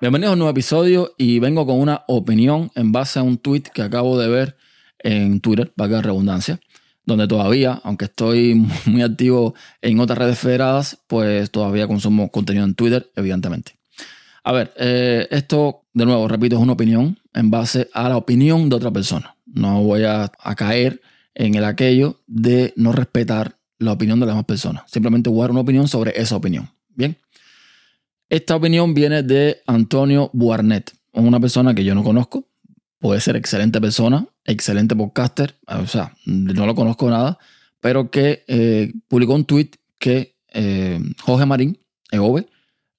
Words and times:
Bienvenidos 0.00 0.30
a 0.30 0.32
un 0.34 0.38
nuevo 0.38 0.52
episodio 0.52 1.12
y 1.18 1.40
vengo 1.40 1.66
con 1.66 1.80
una 1.80 2.04
opinión 2.06 2.70
en 2.76 2.92
base 2.92 3.18
a 3.18 3.24
un 3.24 3.36
tweet 3.36 3.62
que 3.62 3.82
acabo 3.82 4.16
de 4.16 4.28
ver 4.28 4.56
en 5.00 5.40
Twitter, 5.40 5.72
para 5.74 5.90
que 5.90 6.02
redundancia, 6.02 6.60
donde 7.04 7.26
todavía, 7.26 7.80
aunque 7.82 8.04
estoy 8.04 8.54
muy 8.86 9.02
activo 9.02 9.54
en 9.82 9.98
otras 9.98 10.16
redes 10.16 10.38
federadas, 10.38 10.98
pues 11.08 11.50
todavía 11.50 11.88
consumo 11.88 12.30
contenido 12.30 12.64
en 12.64 12.76
Twitter, 12.76 13.10
evidentemente. 13.16 13.72
A 14.44 14.52
ver, 14.52 14.72
eh, 14.76 15.26
esto, 15.32 15.82
de 15.92 16.06
nuevo, 16.06 16.28
repito, 16.28 16.54
es 16.54 16.62
una 16.62 16.74
opinión 16.74 17.18
en 17.34 17.50
base 17.50 17.90
a 17.92 18.08
la 18.08 18.16
opinión 18.16 18.68
de 18.68 18.76
otra 18.76 18.92
persona. 18.92 19.34
No 19.46 19.82
voy 19.82 20.04
a, 20.04 20.30
caer 20.56 21.02
en 21.34 21.56
el 21.56 21.64
aquello 21.64 22.20
de 22.28 22.72
no 22.76 22.92
respetar 22.92 23.58
la 23.80 23.92
opinión 23.92 24.20
de 24.20 24.26
las 24.26 24.36
demás 24.36 24.46
personas. 24.46 24.84
Simplemente 24.86 25.28
voy 25.28 25.40
a 25.40 25.42
dar 25.42 25.50
una 25.50 25.60
opinión 25.62 25.88
sobre 25.88 26.12
esa 26.20 26.36
opinión. 26.36 26.70
Bien. 26.94 27.16
Esta 28.30 28.56
opinión 28.56 28.92
viene 28.92 29.22
de 29.22 29.62
Antonio 29.66 30.28
Buarnet, 30.34 30.92
una 31.12 31.40
persona 31.40 31.74
que 31.74 31.82
yo 31.82 31.94
no 31.94 32.04
conozco. 32.04 32.46
Puede 32.98 33.22
ser 33.22 33.36
excelente 33.36 33.80
persona, 33.80 34.26
excelente 34.44 34.94
podcaster, 34.94 35.56
o 35.66 35.86
sea, 35.86 36.14
no 36.26 36.66
lo 36.66 36.74
conozco 36.74 37.08
nada, 37.08 37.38
pero 37.80 38.10
que 38.10 38.44
eh, 38.46 38.92
publicó 39.08 39.34
un 39.34 39.46
tweet 39.46 39.70
que 39.98 40.36
eh, 40.52 41.00
Jorge 41.22 41.46
Marín, 41.46 41.78
EOB, 42.10 42.44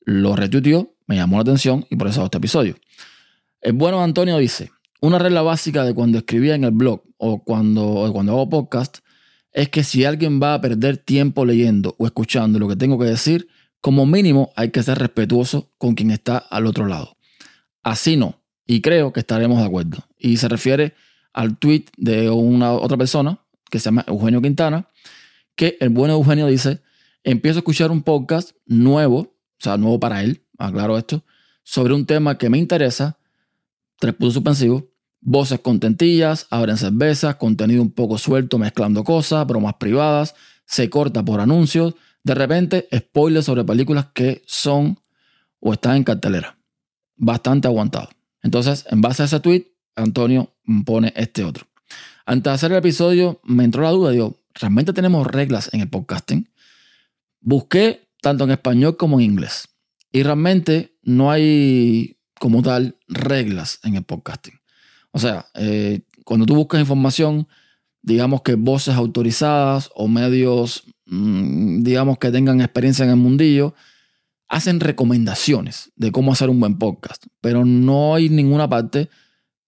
lo 0.05 0.36
retuiteó, 0.36 0.96
me 1.05 1.18
llamó 1.18 1.38
la 1.38 1.41
atención 1.41 1.86
y 1.91 1.96
por 1.96 2.08
eso 2.08 2.22
hago 2.22 2.26
este 2.26 2.38
episodio. 2.40 2.76
El 3.62 3.74
bueno 3.74 4.02
Antonio 4.02 4.38
dice, 4.40 4.72
una 5.00 5.20
regla 5.20 5.44
básica 5.44 5.84
de 5.84 5.94
cuando 5.94 6.18
escribía 6.18 6.55
en 6.55 6.64
el 6.64 6.72
blog 6.72 7.04
o 7.18 7.44
cuando, 7.44 7.86
o 7.86 8.12
cuando 8.12 8.32
hago 8.32 8.50
podcast 8.50 9.00
es 9.52 9.70
que 9.70 9.84
si 9.84 10.05
alguien 10.05 10.41
va 10.41 10.55
a 10.55 10.62
perder 10.62 10.98
tiempo 10.98 11.46
leyendo 11.46 11.96
o 11.99 12.08
escuchando 12.08 12.58
lo 12.58 12.68
que 12.68 12.76
tengo 12.76 12.98
que 12.98 13.05
decir, 13.05 13.48
como 13.82 14.05
mínimo 14.05 14.52
hay 14.55 14.72
que 14.72 14.84
ser 14.84 14.99
respetuoso 14.99 15.72
con 15.77 15.96
quien 15.96 16.12
está 16.12 16.38
al 16.38 16.68
otro 16.68 16.85
lado. 16.85 17.18
Así 17.84 18.18
no, 18.18 18.41
y 18.66 18.82
creo 18.82 19.13
que 19.13 19.21
estaremos 19.21 19.60
de 19.60 19.66
acuerdo. 19.66 19.98
Y 20.18 20.38
se 20.38 20.48
refiere 20.48 20.94
al 21.34 21.58
tweet 21.58 21.86
de 21.98 22.30
una 22.30 22.74
otra 22.74 22.98
persona 22.98 23.40
que 23.70 23.80
se 23.80 23.86
llama 23.86 24.05
Eugenio 24.08 24.41
Quintana, 24.41 24.90
que 25.55 25.77
el 25.80 25.90
bueno 25.90 26.13
Eugenio 26.13 26.48
dice, 26.48 26.82
empiezo 27.24 27.60
a 27.60 27.62
escuchar 27.62 27.91
un 27.91 28.04
podcast 28.04 28.52
nuevo, 28.66 29.18
o 29.20 29.36
sea, 29.60 29.77
nuevo 29.77 29.99
para 29.99 30.24
él, 30.24 30.43
aclaro 30.58 30.98
esto, 30.98 31.24
sobre 31.64 31.93
un 31.93 32.05
tema 32.05 32.38
que 32.38 32.49
me 32.49 32.58
interesa, 32.58 33.20
tres 33.99 34.16
puntos 34.16 34.34
suspensivos, 34.34 34.86
voces 35.21 35.60
contentillas, 35.60 36.48
abren 36.49 36.77
cervezas, 36.77 37.36
contenido 37.36 37.82
un 37.82 37.91
poco 37.91 38.18
suelto 38.18 38.58
mezclando 38.58 39.04
cosas, 39.04 39.46
bromas 39.46 39.76
privadas, 39.76 40.36
se 40.66 40.90
corta 40.90 41.24
por 41.24 41.40
anuncios, 41.40 41.96
de 42.23 42.35
repente, 42.35 42.87
spoilers 42.95 43.45
sobre 43.45 43.63
películas 43.63 44.07
que 44.13 44.41
son 44.45 44.99
o 45.59 45.73
están 45.73 45.98
en 45.98 46.03
cartelera. 46.03 46.57
Bastante 47.15 47.67
aguantado. 47.67 48.09
Entonces, 48.41 48.85
en 48.89 49.01
base 49.01 49.23
a 49.23 49.25
ese 49.25 49.39
tweet, 49.39 49.67
Antonio 49.95 50.55
pone 50.85 51.13
este 51.15 51.43
otro. 51.43 51.67
Antes 52.25 52.51
de 52.51 52.55
hacer 52.55 52.71
el 52.71 52.77
episodio, 52.77 53.41
me 53.43 53.63
entró 53.63 53.84
la 53.84 53.91
duda, 53.91 54.12
digo, 54.12 54.40
¿realmente 54.53 54.93
tenemos 54.93 55.25
reglas 55.27 55.70
en 55.73 55.81
el 55.81 55.90
podcasting? 55.90 56.49
Busqué 57.41 58.09
tanto 58.21 58.43
en 58.43 58.51
español 58.51 58.97
como 58.97 59.20
en 59.20 59.25
inglés. 59.25 59.70
Y 60.12 60.23
realmente 60.23 60.97
no 61.01 61.31
hay 61.31 62.20
como 62.40 62.62
tal 62.62 62.97
reglas 63.07 63.79
en 63.84 63.95
el 63.95 64.03
podcasting. 64.03 64.59
O 65.12 65.19
sea, 65.19 65.47
eh, 65.56 66.01
cuando 66.23 66.45
tú 66.45 66.56
buscas 66.56 66.79
información, 66.79 67.47
digamos 68.02 68.42
que 68.42 68.56
voces 68.56 68.96
autorizadas 68.96 69.90
o 69.96 70.08
medios 70.08 70.84
Mm, 71.09 71.81
digamos 71.81 72.19
que 72.19 72.31
tengan 72.31 72.62
experiencia 72.62 73.03
en 73.03 73.12
el 73.12 73.18
mundillo, 73.18 73.74
hacen 74.48 74.80
recomendaciones 74.80 75.92
de 75.96 76.12
cómo 76.12 76.32
hacer 76.32 76.50
un 76.50 76.59
buen 76.59 76.78
podcast, 76.78 77.26
pero 77.42 77.66
no 77.66 78.16
hay 78.16 78.30
ninguna 78.30 78.70
parte 78.70 79.09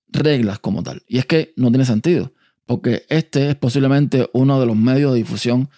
reglas 0.08 0.60
como 0.60 0.84
tal. 0.84 1.04
Y 1.08 1.18
es 1.18 1.26
que 1.26 1.54
no 1.56 1.70
tiene 1.70 1.86
sentido, 1.86 2.34
porque 2.66 3.06
este 3.10 3.50
es 3.50 3.56
posiblemente 3.56 4.30
uno 4.34 4.60
de 4.60 4.68
los 4.68 4.76
medios 4.76 5.14
de 5.14 5.20
difusión 5.20 5.70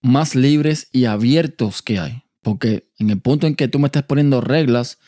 más 0.00 0.36
libres 0.36 0.88
y 0.92 1.06
abiertos 1.06 1.82
que 1.82 1.98
hay. 1.98 2.22
Porque 2.42 2.88
en 2.98 3.10
el 3.10 3.20
punto 3.20 3.46
en 3.46 3.56
que 3.56 3.68
tú 3.68 3.80
me 3.80 3.86
estés 3.86 4.04
poniendo 4.04 4.40
reglas 4.40 4.98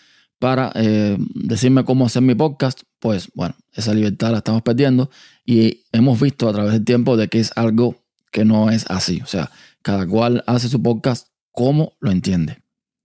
para 0.41 0.73
eh, 0.75 1.19
decirme 1.35 1.85
cómo 1.85 2.07
hacer 2.07 2.23
mi 2.23 2.35
podcast, 2.35 2.81
pues 2.99 3.31
bueno, 3.35 3.55
esa 3.75 3.95
libertad 3.95 4.33
la 4.33 4.39
estamos 4.39 4.63
perdiendo 4.63 5.11
y 5.45 5.83
hemos 5.93 6.19
visto 6.19 6.49
a 6.49 6.53
través 6.53 6.73
del 6.73 6.85
tiempo 6.85 7.17
de 7.19 7.29
que 7.29 7.39
es 7.39 7.53
algo 7.57 8.03
que 8.33 8.47
no 8.47 8.71
es 8.71 8.91
así. 8.91 9.21
O 9.21 9.27
sea, 9.27 9.51
cada 9.83 10.07
cual 10.07 10.43
hace 10.47 10.69
su 10.69 10.83
podcast 10.83 11.29
como 11.53 11.93
lo 12.01 12.11
entiende. 12.11 12.63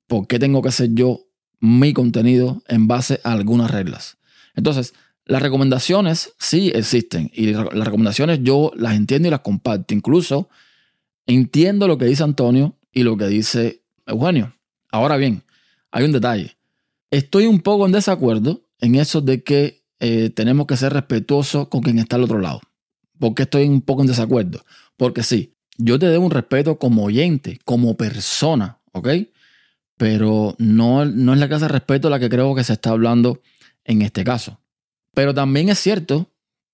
¿Por 0.08 0.28
qué 0.28 0.40
tengo 0.40 0.62
que 0.62 0.70
hacer 0.70 0.92
yo 0.94 1.28
mi 1.60 1.92
contenido 1.92 2.64
en 2.70 2.88
base 2.88 3.20
a 3.26 3.34
algunas 3.34 3.70
reglas? 3.70 4.18
Entonces, 4.56 4.94
las 5.26 5.42
recomendaciones 5.42 6.34
sí 6.40 6.72
existen 6.74 7.32
y 7.34 7.48
las 7.48 7.68
recomendaciones 7.70 8.40
yo 8.44 8.72
las 8.78 8.96
entiendo 8.96 9.28
y 9.28 9.32
las 9.32 9.42
comparto. 9.42 9.94
Incluso 9.94 10.48
entiendo 11.26 11.90
lo 11.90 11.98
que 11.98 12.06
dice 12.06 12.24
Antonio 12.24 12.78
y 12.94 13.04
lo 13.04 13.18
que 13.18 13.28
dice 13.28 13.82
Eugenio. 14.06 14.56
Ahora 14.90 15.18
bien, 15.18 15.44
hay 15.92 16.06
un 16.06 16.14
detalle. 16.14 16.56
Estoy 17.16 17.46
un 17.46 17.62
poco 17.62 17.86
en 17.86 17.94
desacuerdo 17.94 18.66
en 18.82 18.96
eso 18.96 19.22
de 19.22 19.42
que 19.42 19.86
eh, 20.02 20.32
tenemos 20.32 20.68
que 20.68 20.76
ser 20.76 20.92
respetuosos 20.92 21.70
con 21.70 21.80
quien 21.80 21.98
está 21.98 22.18
al 22.18 22.26
otro 22.26 22.40
lado. 22.40 22.60
¿Por 23.18 23.34
qué 23.34 23.44
estoy 23.44 23.70
un 23.70 23.80
poco 23.80 24.02
en 24.02 24.10
desacuerdo? 24.10 24.66
Porque 24.98 25.24
sí, 25.24 25.56
yo 25.78 25.98
te 25.98 26.08
debo 26.08 26.26
un 26.26 26.32
respeto 26.32 26.78
como 26.78 27.06
oyente, 27.06 27.58
como 27.64 27.96
persona, 27.96 28.82
¿ok? 28.92 29.08
Pero 29.96 30.56
no, 30.58 31.06
no 31.06 31.34
es 31.34 31.40
la 31.40 31.48
clase 31.48 31.64
de 31.64 31.70
respeto 31.70 32.10
la 32.10 32.20
que 32.20 32.28
creo 32.28 32.54
que 32.54 32.66
se 32.66 32.74
está 32.74 32.90
hablando 32.90 33.42
en 33.86 34.02
este 34.02 34.26
caso. 34.26 34.60
Pero 35.14 35.34
también 35.34 35.70
es 35.70 35.80
cierto 35.80 36.34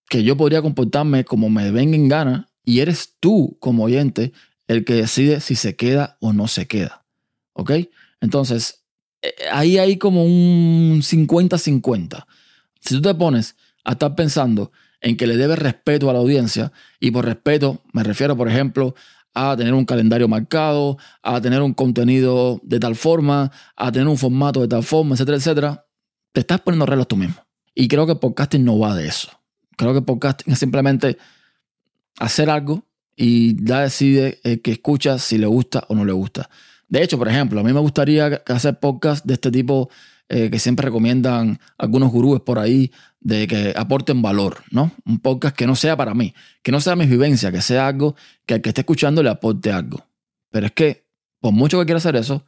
que 0.10 0.24
yo 0.24 0.38
podría 0.38 0.64
comportarme 0.64 1.24
como 1.24 1.52
me 1.52 1.70
venga 1.70 1.96
en 1.96 2.10
gana 2.10 2.50
y 2.66 2.80
eres 2.80 3.16
tú 3.20 3.58
como 3.60 3.84
oyente 3.84 4.34
el 4.66 4.86
que 4.86 4.96
decide 4.96 5.40
si 5.40 5.54
se 5.54 5.76
queda 5.76 6.18
o 6.20 6.34
no 6.34 6.48
se 6.48 6.66
queda. 6.66 7.06
¿Ok? 7.54 7.74
Entonces, 8.22 8.81
ahí 9.52 9.78
hay 9.78 9.98
como 9.98 10.24
un 10.24 11.02
50-50. 11.02 12.26
Si 12.80 12.96
tú 12.96 13.02
te 13.02 13.16
pones 13.16 13.56
a 13.84 13.94
estar 13.94 14.16
pensando 14.16 14.72
en 15.02 15.18
que 15.18 15.28
le 15.28 15.36
debe 15.36 15.56
respeto 15.56 16.10
a 16.10 16.14
la 16.14 16.20
audiencia. 16.20 16.72
Y 17.00 17.12
por 17.12 17.26
respeto 17.26 17.82
me 17.92 18.04
refiero, 18.04 18.38
por 18.38 18.48
ejemplo, 18.48 18.96
a 19.34 19.56
tener 19.58 19.74
un 19.74 19.86
calendario 19.86 20.28
marcado, 20.28 20.98
a 21.24 21.42
tener 21.42 21.62
un 21.62 21.74
contenido 21.74 22.60
de 22.64 22.80
tal 22.80 22.96
forma, 22.96 23.52
a 23.76 23.92
tener 23.92 24.08
un 24.08 24.18
formato 24.18 24.62
de 24.62 24.68
tal 24.68 24.84
forma, 24.84 25.16
etcétera, 25.16 25.38
etcétera. 25.38 25.86
Te 26.32 26.42
estás 26.42 26.62
poniendo 26.62 26.86
reglas 26.86 27.08
tú 27.08 27.18
mismo. 27.18 27.44
Y 27.74 27.88
creo 27.88 28.06
que 28.06 28.16
podcasting 28.16 28.64
no 28.64 28.78
va 28.78 28.96
de 28.96 29.08
eso. 29.08 29.30
Creo 29.78 29.94
que 29.94 30.02
podcasting 30.02 30.54
es 30.54 30.60
simplemente 30.60 31.18
hacer 32.20 32.50
algo 32.50 32.86
y 33.16 33.64
ya 33.64 33.82
decide 33.82 34.40
el 34.44 34.62
que 34.62 34.72
escucha 34.72 35.18
si 35.18 35.38
le 35.38 35.48
gusta 35.48 35.86
o 35.88 35.96
no 35.96 36.06
le 36.06 36.12
gusta. 36.12 36.50
De 36.92 37.02
hecho, 37.02 37.18
por 37.18 37.30
ejemplo, 37.30 37.62
a 37.62 37.64
mí 37.64 37.72
me 37.72 37.80
gustaría 37.80 38.44
hacer 38.48 38.78
podcast 38.78 39.26
de 39.26 39.36
este 39.36 39.50
tipo 39.50 39.90
eh, 40.28 40.50
que 40.52 40.60
siempre 40.60 40.84
recomiendan 40.84 41.58
algunos 41.78 42.12
gurúes 42.12 42.42
por 42.42 42.60
ahí 42.60 42.92
de 43.22 43.48
que 43.48 43.74
aporten 43.78 44.22
valor, 44.22 44.58
¿no? 44.72 44.92
Un 45.06 45.20
podcast 45.20 45.56
que 45.56 45.66
no 45.66 45.78
sea 45.78 45.96
para 45.96 46.14
mí, 46.14 46.34
que 46.62 46.74
no 46.74 46.82
sea 46.82 46.98
mi 46.98 47.06
vivencia, 47.06 47.50
que 47.50 47.62
sea 47.62 47.88
algo 47.88 48.18
que 48.46 48.56
al 48.56 48.62
que 48.62 48.70
esté 48.70 48.82
escuchando 48.82 49.24
le 49.24 49.30
aporte 49.30 49.72
algo. 49.72 50.06
Pero 50.50 50.66
es 50.66 50.74
que, 50.74 51.08
por 51.40 51.54
mucho 51.54 51.80
que 51.80 51.86
quiera 51.86 52.00
hacer 52.00 52.18
eso, 52.18 52.46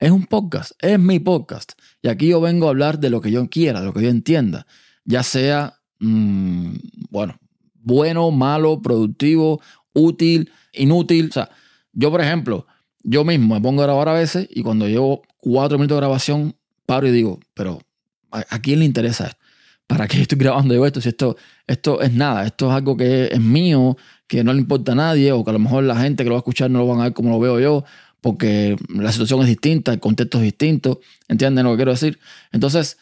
es 0.00 0.10
un 0.10 0.26
podcast, 0.26 0.72
es 0.80 0.98
mi 0.98 1.20
podcast. 1.20 1.74
Y 2.02 2.08
aquí 2.08 2.26
yo 2.26 2.40
vengo 2.40 2.66
a 2.66 2.70
hablar 2.70 2.98
de 2.98 3.10
lo 3.10 3.20
que 3.20 3.30
yo 3.30 3.48
quiera, 3.48 3.78
de 3.78 3.86
lo 3.86 3.92
que 3.92 4.02
yo 4.02 4.08
entienda. 4.08 4.66
Ya 5.04 5.22
sea, 5.22 5.78
mm, 6.00 6.74
bueno, 7.10 7.38
bueno, 7.74 8.32
malo, 8.32 8.82
productivo, 8.82 9.60
útil, 9.92 10.50
inútil. 10.72 11.28
O 11.28 11.32
sea, 11.32 11.50
yo, 11.92 12.10
por 12.10 12.22
ejemplo, 12.22 12.66
yo 13.04 13.24
mismo 13.24 13.54
me 13.54 13.60
pongo 13.60 13.82
a 13.82 13.86
grabar 13.86 14.08
a 14.08 14.14
veces 14.14 14.48
y 14.50 14.62
cuando 14.62 14.88
llevo 14.88 15.22
cuatro 15.38 15.78
minutos 15.78 15.96
de 15.96 16.00
grabación 16.00 16.56
paro 16.86 17.06
y 17.06 17.12
digo, 17.12 17.38
pero 17.54 17.80
¿a, 18.30 18.58
quién 18.60 18.80
le 18.80 18.84
interesa 18.84 19.26
esto? 19.26 19.38
¿Para 19.86 20.08
qué 20.08 20.20
estoy 20.22 20.38
grabando 20.38 20.74
yo 20.74 20.84
esto? 20.84 21.00
Si 21.00 21.10
esto, 21.10 21.36
esto 21.66 22.00
es 22.00 22.12
nada, 22.12 22.46
esto 22.46 22.68
es 22.68 22.72
algo 22.72 22.96
que 22.96 23.28
es 23.30 23.40
mío, 23.40 23.96
que 24.26 24.42
no 24.42 24.52
le 24.52 24.60
importa 24.60 24.92
a 24.92 24.94
nadie, 24.96 25.32
o 25.32 25.44
que 25.44 25.50
a 25.50 25.52
lo 25.52 25.58
mejor 25.58 25.84
la 25.84 25.96
gente 25.96 26.24
que 26.24 26.30
lo 26.30 26.34
va 26.34 26.38
a 26.38 26.40
escuchar 26.40 26.70
no 26.70 26.80
lo 26.80 26.86
van 26.86 27.00
a 27.00 27.04
ver 27.04 27.12
como 27.12 27.30
lo 27.30 27.38
veo 27.38 27.60
yo, 27.60 27.84
porque 28.20 28.76
la 28.88 29.12
situación 29.12 29.42
es 29.42 29.48
distinta, 29.48 29.92
el 29.92 30.00
contexto 30.00 30.38
es 30.38 30.44
distinto, 30.44 31.00
¿entienden 31.28 31.64
lo 31.64 31.72
que 31.72 31.76
quiero 31.76 31.92
decir? 31.92 32.18
Entonces, 32.52 32.96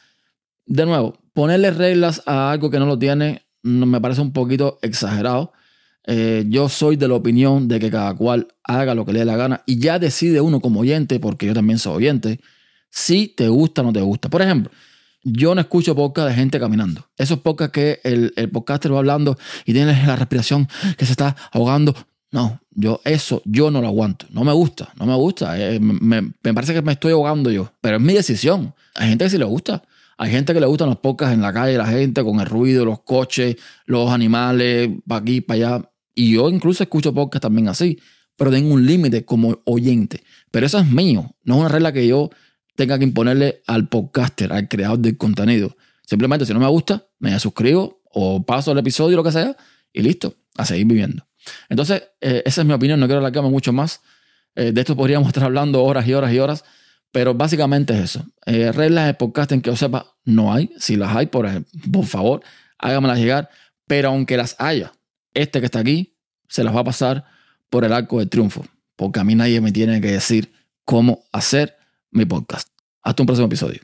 de 0.67 0.85
nuevo, 0.85 1.17
ponerle 1.33 1.71
reglas 1.71 2.23
a 2.27 2.51
algo 2.51 2.71
que 2.71 2.79
no 2.79 2.87
lo 2.87 2.99
tiene 2.99 3.43
me 3.63 4.01
parece 4.01 4.21
un 4.21 4.33
poquito 4.33 4.79
exagerado. 4.83 5.53
Eh, 6.07 6.45
yo 6.49 6.69
soy 6.69 6.97
de 6.97 7.07
la 7.09 7.15
opinión 7.15 7.69
de 7.69 7.79
que 7.79 7.91
cada 7.91 8.15
cual 8.15 8.49
haga 8.65 8.95
lo 8.95 9.05
que 9.07 9.13
le 9.13 9.21
dé 9.21 9.25
la 9.25 9.37
gana 9.37 9.63
y 9.67 9.79
ya 9.79 9.99
decide 9.99 10.41
uno 10.41 10.61
como 10.61 10.81
oyente, 10.81 11.21
porque 11.21 11.47
yo 11.47 11.55
también 11.55 11.79
soy 11.79 11.97
oyente, 11.97 12.41
si 12.91 13.29
te 13.29 13.49
gusta 13.49 13.83
o 13.83 13.85
no 13.85 13.93
te 13.93 14.01
gusta. 14.01 14.29
Por 14.29 14.43
ejemplo, 14.43 14.71
yo 15.25 15.55
no 15.55 15.61
escucho 15.61 15.95
podcast 15.95 16.29
de 16.29 16.35
gente 16.35 16.59
caminando. 16.59 17.07
Esos 17.17 17.39
podcasts 17.39 17.73
que 17.73 18.01
el, 18.03 18.33
el 18.37 18.51
podcaster 18.51 18.93
va 18.93 18.99
hablando 18.99 19.39
y 19.65 19.73
tiene 19.73 20.07
la 20.07 20.17
respiración 20.17 20.69
que 20.97 21.07
se 21.07 21.13
está 21.13 21.37
ahogando. 21.53 21.95
No, 22.33 22.61
yo 22.71 23.01
eso, 23.05 23.43
yo 23.45 23.71
no 23.71 23.83
lo 23.83 23.89
aguanto. 23.89 24.27
No 24.31 24.43
me 24.43 24.53
gusta, 24.53 24.93
no 24.99 25.07
me 25.07 25.15
gusta. 25.15 25.59
Eh, 25.59 25.79
me, 25.79 26.23
parece 26.55 26.73
que 26.73 26.83
me 26.83 26.93
estoy 26.93 27.13
ahogando 27.13 27.51
yo. 27.51 27.71
Pero 27.81 27.99
es 27.99 28.03
mi 28.03 28.15
decisión. 28.15 28.75
Hay 28.95 29.11
gente 29.11 29.27
que 29.27 29.31
sí 29.31 29.39
le 29.39 29.45
gusta. 29.45 29.83
Hay 30.17 30.31
gente 30.31 30.55
que 30.55 30.61
le 30.61 30.67
gustan 30.67 30.89
los 30.89 30.99
podcasts 30.99 31.35
en 31.35 31.43
la 31.43 31.53
calle, 31.53 31.77
la 31.77 31.87
gente 31.87 32.25
con 32.25 32.41
el 32.41 32.47
ruido, 32.47 32.85
los 32.85 33.01
coches, 33.01 33.57
los 33.87 34.11
animales, 34.11 34.91
para 35.07 35.21
aquí, 35.21 35.41
para 35.41 35.57
allá. 35.57 35.91
Y 36.15 36.35
yo 36.35 36.49
incluso 36.49 36.83
escucho 36.83 37.15
podcasts 37.15 37.43
también 37.43 37.69
así, 37.69 37.99
pero 38.37 38.51
tengo 38.51 38.73
un 38.73 38.87
límite 38.87 39.25
como 39.25 39.61
oyente. 39.65 40.23
Pero 40.51 40.67
eso 40.67 40.79
es 40.79 40.87
mío, 40.87 41.35
no 41.45 41.55
es 41.55 41.61
una 41.61 41.69
regla 41.69 41.93
que 41.93 42.07
yo 42.07 42.31
tenga 42.77 42.99
que 42.99 43.05
imponerle 43.05 43.63
al 43.67 43.89
podcaster, 43.89 44.53
al 44.53 44.69
creador 44.69 44.99
del 44.99 45.17
contenido. 45.17 45.77
Simplemente 46.07 46.47
si 46.47 46.53
no 46.53 46.61
me 46.61 46.69
gusta, 46.69 47.07
me 47.19 47.39
suscribo 47.39 48.03
o 48.05 48.45
paso 48.45 48.73
el 48.73 48.79
episodio, 48.79 49.17
lo 49.17 49.25
que 49.25 49.33
sea, 49.33 49.57
y 49.93 50.03
listo, 50.03 50.35
a 50.57 50.65
seguir 50.65 50.87
viviendo. 50.87 51.27
Entonces, 51.69 52.03
eh, 52.21 52.43
esa 52.45 52.63
es 52.63 52.67
mi 52.67 52.73
opinión, 52.73 53.01
no 53.01 53.07
quiero 53.07 53.21
alargarme 53.21 53.51
mucho 53.51 53.73
más. 53.73 54.01
Eh, 54.55 54.73
de 54.73 54.81
esto 54.81 54.97
podríamos 54.97 55.29
estar 55.29 55.45
hablando 55.45 55.83
horas 55.83 56.07
y 56.07 56.15
horas 56.15 56.33
y 56.33 56.39
horas, 56.39 56.65
pero 57.11 57.35
básicamente 57.35 57.95
es 57.95 58.01
eso. 58.01 58.27
Eh, 58.47 58.73
reglas 58.73 59.07
de 59.07 59.15
podcasting 59.15 59.61
que 59.61 59.71
yo 59.71 59.77
sepa, 59.77 60.15
no 60.25 60.53
hay. 60.53 60.71
Si 60.79 60.97
las 60.97 61.15
hay, 61.15 61.27
por, 61.27 61.49
por 61.91 62.07
favor, 62.07 62.43
hágamelas 62.79 63.19
llegar. 63.19 63.51
Pero 63.87 64.09
aunque 64.09 64.37
las 64.37 64.57
haya, 64.59 64.93
este 65.35 65.61
que 65.61 65.67
está 65.67 65.81
aquí 65.81 66.17
se 66.49 66.65
las 66.65 66.75
va 66.75 66.81
a 66.81 66.85
pasar 66.85 67.25
por 67.71 67.85
el 67.85 67.93
arco 67.93 68.19
del 68.19 68.29
triunfo, 68.29 68.67
porque 68.97 69.21
a 69.21 69.25
mí 69.25 69.35
nadie 69.35 69.61
me 69.61 69.73
tiene 69.73 70.01
que 70.01 70.13
decir 70.13 70.53
cómo 70.85 71.25
hacer 71.33 71.77
mi 72.11 72.25
podcast. 72.27 72.69
Hasta 73.03 73.23
un 73.23 73.27
próximo 73.27 73.47
episodio. 73.47 73.81